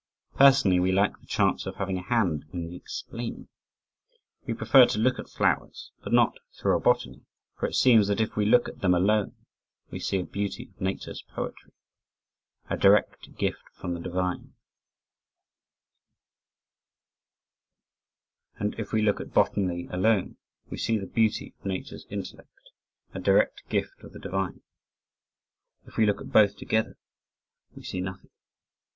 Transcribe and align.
Personally 0.33 0.79
we 0.79 0.91
like 0.91 1.19
the 1.19 1.27
chance 1.27 1.67
of 1.67 1.75
having 1.75 1.99
a 1.99 2.01
hand 2.01 2.45
in 2.51 2.65
the 2.67 2.75
"explaining." 2.75 3.49
We 4.47 4.55
prefer 4.55 4.87
to 4.87 4.97
look 4.97 5.19
at 5.19 5.29
flowers, 5.29 5.91
but 6.03 6.11
not 6.11 6.39
through 6.59 6.75
a 6.75 6.79
botany, 6.79 7.27
for 7.59 7.67
it 7.67 7.75
seems 7.75 8.07
that 8.07 8.19
if 8.19 8.35
we 8.35 8.47
look 8.47 8.67
at 8.67 8.79
them 8.79 8.95
alone, 8.95 9.35
we 9.91 9.99
see 9.99 10.19
a 10.19 10.23
beauty 10.25 10.71
of 10.73 10.81
Nature's 10.81 11.21
poetry, 11.21 11.73
a 12.67 12.77
direct 12.77 13.35
gift 13.37 13.61
from 13.75 13.93
the 13.93 13.99
Divine, 13.99 14.55
and 18.55 18.73
if 18.79 18.91
we 18.91 19.03
look 19.03 19.21
at 19.21 19.35
botany 19.35 19.85
alone, 19.91 20.37
we 20.71 20.77
see 20.79 20.97
the 20.97 21.05
beauty 21.05 21.53
of 21.59 21.63
Nature's 21.63 22.07
intellect, 22.09 22.71
a 23.13 23.19
direct 23.19 23.61
gift 23.69 24.01
of 24.01 24.13
the 24.13 24.19
Divine 24.19 24.63
if 25.85 25.97
we 25.97 26.07
look 26.07 26.19
at 26.21 26.31
both 26.31 26.57
together, 26.57 26.97
we 27.75 27.83
see 27.83 28.01
nothing. 28.01 28.31